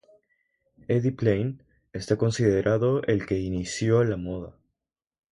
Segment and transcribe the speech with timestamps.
[0.87, 1.61] Eddie Plein,
[1.93, 4.55] está considerado el que inició la moda.